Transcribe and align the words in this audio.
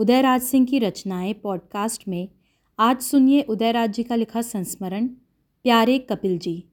उदयराज 0.00 0.42
सिंह 0.42 0.66
की 0.66 0.78
रचनाएँ 0.78 1.32
पॉडकास्ट 1.32 2.08
में 2.08 2.28
आज 2.78 3.00
सुनिए 3.00 3.42
उदयराज 3.42 3.92
जी 3.92 4.02
का 4.02 4.14
लिखा 4.14 4.42
संस्मरण, 4.42 5.06
प्यारे 5.62 5.98
कपिल 5.98 6.38
जी। 6.38 6.64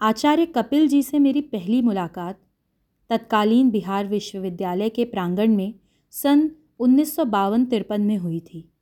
आचार्य 0.00 0.46
कपिल 0.46 0.88
जी 0.88 1.02
से 1.02 1.18
मेरी 1.18 1.40
पहली 1.40 1.82
मुलाकात 1.82 2.40
तत्कालीन 3.10 3.70
बिहार 3.70 4.06
विश्वविद्यालय 4.06 4.88
के 4.88 5.04
प्रांगण 5.04 5.56
में 5.56 5.74
सन 6.10 6.50
उन्नीस 6.78 7.16
सौ 7.16 7.24
में 7.98 8.18
हुई 8.18 8.40
थी। 8.40 8.72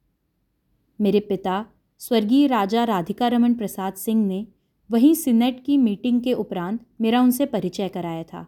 मेरे 1.00 1.20
पिता 1.20 1.66
स्वर्गीय 1.98 2.46
राजा 2.46 2.84
राधिका 2.84 3.28
रमन 3.28 3.54
प्रसाद 3.54 3.94
सिंह 3.94 4.26
ने 4.26 4.46
वहीं 4.90 5.14
सिनेट 5.14 5.64
की 5.64 5.76
मीटिंग 5.76 6.20
के 6.20 6.32
उपरांत 6.32 6.80
मेरा 7.00 7.20
उनसे 7.20 7.46
परिचय 7.46 7.88
कराया 7.88 8.22
था। 8.22 8.46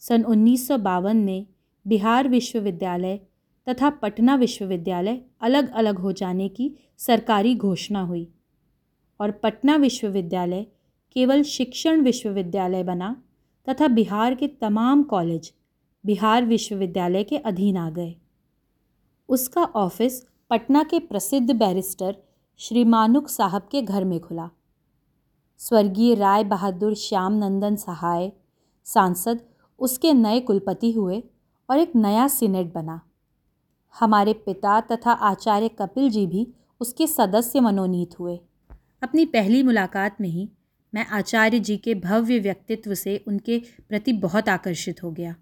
सन 0.00 0.22
उन्नीस 0.22 0.68
सौ 0.68 0.78
बावन 0.78 1.16
में 1.16 1.46
बिहार 1.86 2.28
विश्वविद्यालय 2.28 3.20
तथा 3.68 3.90
पटना 3.90 4.34
विश्वविद्यालय 4.34 5.20
अलग 5.40 5.70
अलग 5.70 5.98
हो 5.98 6.12
जाने 6.12 6.48
की 6.48 6.74
सरकारी 6.98 7.54
घोषणा 7.54 8.00
हुई। 8.00 8.28
और 9.20 9.30
पटना 9.30 9.76
विश्वविद्यालय 9.76 10.66
केवल 11.12 11.42
शिक्षण 11.42 12.00
विश्वविद्यालय 12.00 12.82
बना 12.82 13.22
तथा 13.68 13.88
बिहार 13.88 14.34
के 14.34 14.48
तमाम 14.48 15.02
कॉलेज 15.02 15.52
बिहार 16.06 16.44
विश्वविद्यालय 16.44 17.24
के 17.24 17.36
अधीन 17.36 17.76
आ 17.76 17.90
गए। 17.90 18.16
उसका 19.28 19.64
ऑफ़िस 19.64 20.26
पटना 20.50 20.82
के 20.82 20.98
प्रसिद्ध 20.98 21.50
बैरिस्टर 21.52 22.16
श्री 22.56 22.84
मानुक 22.84 23.28
साहब 23.28 23.68
के 23.70 23.82
घर 23.82 24.04
में 24.04 24.20
खुला। 24.20 24.50
स्वर्गीय 25.58 26.14
राय 26.14 26.44
बहादुर 26.44 26.94
श्याम 26.94 27.32
नंदन 27.32 27.76
सहाय 27.76 28.32
सांसद, 28.84 29.40
उसके 29.78 30.12
नए 30.12 30.40
कुलपति 30.40 30.92
हुए 30.92 31.22
और 31.70 31.78
एक 31.78 31.96
नया 31.96 32.28
सीनेट 32.28 32.72
बना। 32.72 33.00
हमारे 34.00 34.32
पिता 34.32 34.80
तथा 34.80 35.10
आचार्य 35.10 35.68
कपिल 35.68 36.10
जी 36.10 36.26
भी 36.26 36.46
उसके 36.80 37.06
सदस्य 37.06 37.60
मनोनीत 37.60 38.18
हुए। 38.20 38.38
अपनी 39.02 39.24
पहली 39.24 39.62
मुलाकात 39.62 40.20
में 40.20 40.28
ही 40.28 40.48
मैं 40.94 41.06
आचार्य 41.06 41.60
जी 41.60 41.76
के 41.76 41.94
भव्य 41.94 42.38
व्यक्तित्व 42.38 42.94
से 42.94 43.24
उनके 43.28 43.62
प्रति 43.88 44.12
बहुत 44.12 44.48
आकर्षित 44.48 45.02
हो 45.02 45.10
गया। 45.10 45.34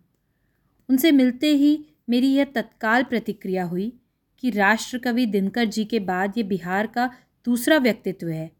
उनसे 0.88 1.12
मिलते 1.12 1.46
ही 1.46 1.86
मेरी 2.08 2.32
यह 2.34 2.44
तत्काल 2.44 3.04
प्रतिक्रिया 3.04 3.64
हुई 3.64 3.92
कि 4.38 4.50
राष्ट्रकवि 4.50 5.26
दिनकर 5.26 5.64
जी 5.64 5.84
के 5.84 6.00
बाद 6.00 6.34
ये 6.36 6.42
बिहार 6.42 6.86
का 6.86 7.10
दूसरा 7.44 7.78
व्यक्तित्व 7.78 8.28
है, 8.28 8.50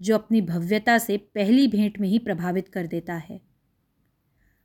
जो 0.00 0.14
अपनी 0.14 0.40
भव्यता 0.40 0.98
से 0.98 1.16
पहली 1.16 1.68
भेंट 1.68 2.00
में 2.00 2.08
ही 2.08 2.18
प्रभावित 2.18 2.68
कर 2.68 2.86
देता 2.86 3.14
है। 3.14 3.40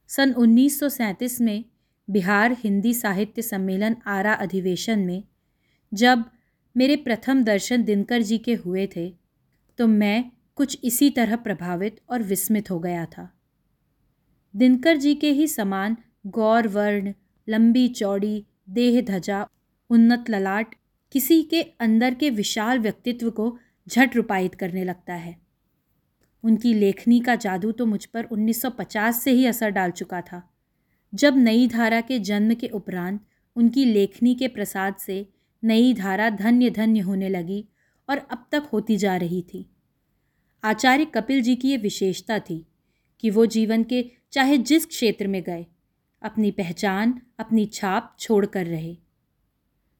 सन 0.07 0.33
उन्नीस 0.33 0.79
सौ 0.79 0.89
सैंतीस 0.89 1.41
में 1.41 1.65
बिहार 2.09 2.57
हिंदी 2.63 2.93
साहित्य 2.93 3.41
सम्मेलन 3.41 3.95
आरा 4.07 4.33
अधिवेशन 4.33 4.99
में 4.99 5.23
जब 5.93 6.23
मेरे 6.77 6.95
प्रथम 6.95 7.43
दर्शन 7.43 7.83
दिनकर 7.83 8.21
जी 8.21 8.37
के 8.37 8.53
हुए 8.53 8.89
थे 8.95 9.13
तो 9.77 9.87
मैं 9.87 10.31
कुछ 10.55 10.79
इसी 10.83 11.09
तरह 11.09 11.35
प्रभावित 11.35 12.01
और 12.09 12.23
विस्मित 12.23 12.71
हो 12.71 12.79
गया 12.79 13.05
था। 13.05 13.39
दिनकर 14.55 14.97
जी 14.97 15.15
के 15.15 15.31
ही 15.31 15.47
समान 15.47 15.97
गौर, 16.27 16.67
वर्ण, 16.67 17.13
लंबी 17.47 17.87
चौड़ी, 17.87 18.45
देह 18.69 19.01
धजा, 19.01 19.47
उन्नत 19.89 20.29
ललाट, 20.29 20.75
किसी 21.11 21.43
के 21.43 21.61
अंदर 21.61 22.13
के 22.13 22.29
विशाल 22.29 22.79
व्यक्तित्व 22.79 23.29
को 23.29 23.57
झट 23.87 24.15
रूपायित 24.15 24.55
करने 24.55 24.83
लगता 24.83 25.13
है। 25.13 25.37
उनकी 26.43 26.73
लेखनी 26.73 27.19
का 27.19 27.35
जादू 27.35 27.71
तो 27.71 27.85
मुझ 27.85 28.05
पर 28.05 28.23
1950 28.23 29.23
से 29.23 29.31
ही 29.31 29.45
असर 29.45 29.69
डाल 29.69 29.91
चुका 29.91 30.21
था। 30.21 30.49
जब 31.13 31.37
नई 31.37 31.67
धारा 31.67 32.01
के 32.01 32.19
जन्म 32.19 32.53
के 32.53 32.67
उपरांत 32.67 33.21
उनकी 33.55 33.85
लेखनी 33.85 34.33
के 34.35 34.47
प्रसाद 34.47 34.95
से 34.95 35.25
नई 35.63 35.93
धारा 35.93 36.29
धन्य 36.29 36.69
धन्य 36.69 36.99
होने 36.99 37.29
लगी 37.29 37.65
और 38.09 38.17
अब 38.17 38.45
तक 38.51 38.69
होती 38.73 38.97
जा 38.97 39.15
रही 39.17 39.41
थी। 39.41 39.65
आचार्य 40.63 41.05
कपिल 41.05 41.41
जी 41.41 41.55
की 41.55 41.69
ये 41.69 41.77
विशेषता 41.77 42.39
थी 42.39 42.65
कि 43.19 43.29
वो 43.29 43.45
जीवन 43.45 43.83
के 43.83 44.05
चाहे 44.31 44.57
जिस 44.57 44.85
क्षेत्र 44.85 45.27
में 45.27 45.41
गए, 45.43 45.65
अपनी 46.21 46.51
पहचान, 46.51 47.19
अपनी 47.39 47.65
छाप 47.65 48.15
छोड़ 48.19 48.45
कर 48.45 48.65
रहे। 48.65 48.95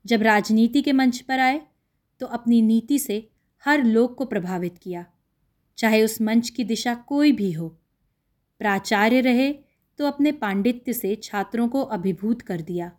जब 0.06 0.22
राजनीति 0.22 0.82
के 0.82 0.94
मंच 0.94 1.20
पर 1.20 1.40
आए 1.40 1.62
तो 2.22 2.26
अपनी 2.26 2.62
नीति 2.62 3.00
से 3.00 3.28
हर 3.64 3.84
लोग 3.84 4.16
को 4.16 4.26
प्रभावित 4.26 4.78
किया, 4.78 5.06
चाहे 5.78 6.04
उस 6.04 6.22
मंच 6.22 6.50
की 6.50 6.64
दिशा 6.64 6.94
कोई 7.08 7.32
भी 7.32 7.52
हो। 7.52 7.68
प्राचार्य 8.62 9.22
रहे 9.22 9.50
तो 10.00 10.06
अपने 10.06 10.32
पांडित्य 10.32 10.94
से 10.94 11.16
छात्रों 11.16 11.68
को 11.70 11.82
अभिभूत 11.84 12.42
कर 12.42 12.62
दिया। 12.62 12.92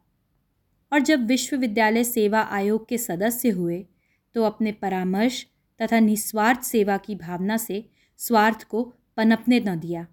और 0.92 1.00
जब 1.00 1.26
विश्वविद्यालय 1.26 2.04
सेवा 2.04 2.40
आयोग 2.40 2.88
के 2.88 2.98
सदस्य 2.98 3.50
हुए 3.50 3.84
तो 4.34 4.42
अपने 4.44 4.72
परामर्श 4.72 5.44
तथा 5.80 5.98
निस्वार्थ 6.00 6.62
सेवा 6.62 6.96
की 6.96 7.14
भावना 7.14 7.56
से 7.56 7.84
स्वार्थ 8.20 8.64
को 8.64 8.82
पनपने 9.16 9.60
न 9.60 9.78
दिया। 9.80 10.06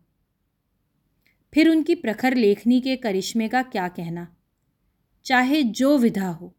फिर 1.53 1.69
उनकी 1.69 1.95
प्रखर 1.95 2.35
लेखनी 2.35 2.79
के 2.81 2.95
करिश्मे 2.95 3.47
का 3.47 3.61
क्या 3.63 3.87
कहना? 3.87 4.27
चाहे 5.25 5.61
जो 5.63 5.97
विधा 5.97 6.29
हो, 6.29 6.53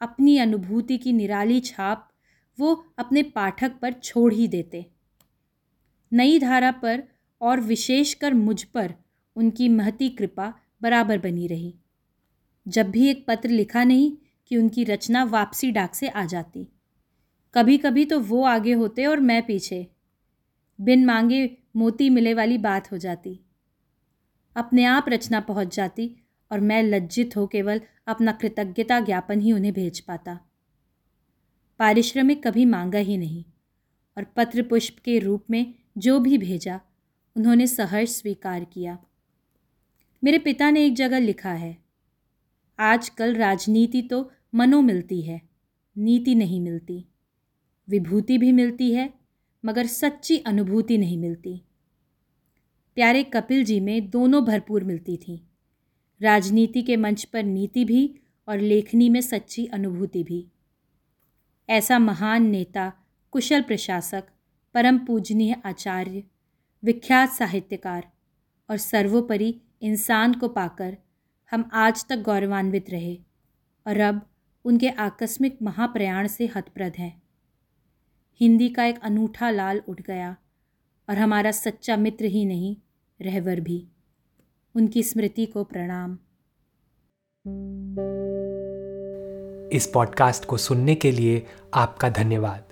अपनी 0.00 0.36
अनुभूति 0.38 0.98
की 0.98 1.12
निराली 1.12 1.60
छाप 1.60 2.08
वो 2.58 2.72
अपने 2.98 3.22
पाठक 3.22 3.72
पर 3.82 3.92
छोड़ 3.92 4.32
ही 4.34 4.48
देते। 4.48 4.86
नई 6.12 6.38
धारा 6.38 6.70
पर 6.72 7.02
और 7.40 7.60
विशेषकर 7.60 8.34
मुझ 8.34 8.62
पर 8.64 8.94
उनकी 9.38 9.68
महती 9.68 10.08
कृपा 10.08 10.54
बराबर 10.82 11.18
बनी 11.18 11.46
रही। 11.46 11.74
जब 12.68 12.90
भी 12.90 13.08
एक 13.08 13.24
पत्र 13.28 13.48
लिखा 13.48 13.84
नहीं 13.84 14.16
कि 14.46 14.56
उनकी 14.56 14.84
रचना 14.84 15.24
वापसी 15.24 15.70
डाक 15.70 15.94
से 15.94 16.08
आ 16.08 16.24
जाती। 16.24 16.68
कभी 17.54 17.78
कभी 17.78 18.04
तो 18.04 18.20
वो 18.20 18.44
आगे 18.44 18.72
होते 18.72 19.06
और 19.06 19.20
मैं 19.20 19.46
पीछे। 19.46 19.86
बिन 20.80 21.06
मांगे 21.06 21.58
मोती 21.76 22.10
मिले 22.10 22.34
वाली 22.34 22.58
बात 22.58 22.92
हो 22.92 22.98
जाती। 22.98 23.40
अपने 24.56 24.84
आप 24.84 25.04
रचना 25.08 25.40
पहुँच 25.40 25.76
जाती 25.76 26.16
और 26.52 26.60
मैं 26.60 26.82
लज्जित 26.82 27.36
हो 27.36 27.46
केवल 27.46 27.80
अपना 28.06 28.32
कृतज्ञता 28.32 29.00
ज्ञापन 29.00 29.40
ही 29.40 29.52
उन्हें 29.52 29.72
भेज 29.72 30.00
पाता। 30.00 30.40
पारिश्रमिक 31.78 32.46
कभी 32.46 32.64
मांगा 32.64 32.98
ही 32.98 33.16
नहीं 33.16 33.44
और 34.16 34.24
पत्र 34.24 34.62
पुष्प 34.62 34.98
के 35.04 35.18
रूप 35.18 35.44
में 35.50 35.74
जो 35.98 36.20
भी 36.20 36.38
भेजा, 36.38 36.80
उन्होंने 37.36 37.66
सहर्ष 37.66 38.10
स्वीकार 38.10 38.64
किया। 38.64 38.98
मेरे 40.22 40.38
पिता 40.38 40.70
ने 40.70 40.84
एक 40.86 40.94
जगह 40.94 41.18
लिखा 41.18 41.52
है, 41.52 41.76
आजकल 42.78 43.34
राजनीति 43.34 44.02
तो 44.02 44.30
मनो 44.54 44.80
मिलती 44.82 45.20
है, 45.22 45.40
नीति 45.96 46.34
नहीं 46.34 46.60
मिलती। 46.60 47.04
विभूति 47.88 48.38
भी 48.38 48.52
मिलती 48.52 48.92
है, 48.92 49.12
मगर 49.64 49.86
सच्ची 49.86 50.38
अनुभूति 50.38 50.98
नहीं 50.98 51.18
मिलती। 51.18 51.62
प्यारे 52.94 53.22
कपिल 53.24 53.64
जी 53.64 53.80
में 53.80 54.10
दोनों 54.10 54.44
भरपूर 54.44 54.84
मिलती 54.84 55.16
थी। 55.16 55.48
राजनीति 56.20 56.82
के 56.82 56.96
मंच 56.96 57.24
पर 57.24 57.42
नीति 57.42 57.84
भी 57.84 58.14
और 58.48 58.58
लेखनी 58.58 59.08
में 59.08 59.20
सच्ची 59.20 59.66
अनुभूति 59.66 60.22
भी। 60.22 60.46
ऐसा 61.68 61.98
महान 61.98 62.46
नेता, 62.46 62.92
कुशल 63.30 63.62
प्रशासक, 63.62 64.24
परम 64.74 64.98
पूजनीय 64.98 65.56
आचार्य, 65.64 66.22
विख्यात 66.82 67.30
साहित्यकार 67.30 68.08
और 68.70 68.76
सर्वोपरि 68.76 69.54
इंसान 69.82 70.34
को 70.34 70.48
पाकर 70.48 70.96
हम 71.50 71.70
आज 71.72 72.04
तक 72.08 72.16
गौरवान्वित 72.16 72.90
रहे 72.90 73.18
और 73.86 74.00
अब 74.00 74.20
उनके 74.64 74.88
आकस्मिक 74.88 75.58
महाप्रयाण 75.62 76.26
से 76.26 76.46
हतप्रद 76.56 76.92
हैं। 76.98 77.22
हिंदी 78.40 78.68
का 78.68 78.84
एक 78.84 78.98
अनूठा 79.02 79.50
लाल 79.50 79.82
उठ 79.88 80.02
गया 80.02 80.36
और 81.08 81.18
हमारा 81.18 81.50
सच्चा 81.50 81.96
मित्र 81.96 82.24
ही 82.24 82.44
नहीं, 82.44 82.76
रहवर 83.20 83.60
भी। 83.60 83.88
उनकी 84.74 85.02
स्मृति 85.02 85.46
को 85.46 85.64
प्रणाम। 85.64 86.18
इस 89.72 89.90
पॉडकास्ट 89.94 90.44
को 90.44 90.56
सुनने 90.56 90.94
के 90.94 91.12
लिए 91.12 91.46
आपका 91.74 92.08
धन्यवाद। 92.08 92.64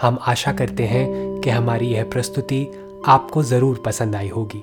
हम 0.00 0.18
आशा 0.22 0.52
करते 0.52 0.86
हैं 0.86 1.40
कि 1.40 1.50
हमारी 1.50 1.86
यह 1.86 2.04
प्रस्तुति 2.04 2.64
आपको 3.06 3.42
ज़रूर 3.42 3.82
पसंद 3.86 4.16
आई 4.16 4.28
होगी। 4.28 4.62